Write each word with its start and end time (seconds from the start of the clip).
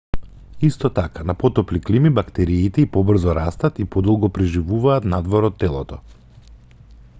исто 0.67 0.89
така 0.99 1.25
на 1.31 1.35
потопли 1.43 1.81
клими 1.89 2.11
бактериите 2.19 2.81
и 2.81 2.87
побрзо 2.95 3.35
растат 3.41 3.79
и 3.79 3.87
подолго 3.97 4.33
преживуваат 4.39 5.09
надвор 5.15 5.49
од 5.51 5.63
телото 5.65 6.01